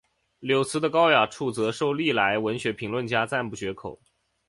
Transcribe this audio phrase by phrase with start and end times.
[0.39, 4.01] 柳词的高雅处则受历来文学评论家赞不绝口。